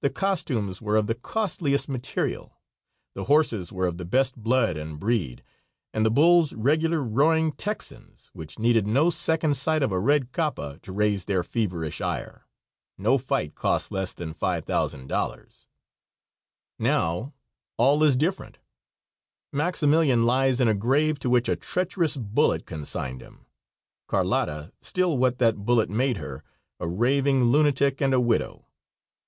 [0.00, 2.58] The costumes were of the costliest material;
[3.14, 5.44] the horses were of the best blood and breed,
[5.94, 10.80] and the bulls regular roaring Texans, which needed no second sight of a red capa
[10.82, 12.48] to raise their feverish ire.
[12.98, 15.66] No fight cost less than $5,000.
[16.80, 17.32] Now
[17.76, 18.58] all is different.
[19.52, 23.46] Maximilian lies in a grave to which a treacherous bullet consigned him;
[24.08, 26.42] Carlotta, still what that bullet made her,
[26.80, 28.66] a raving lunatic and a widow.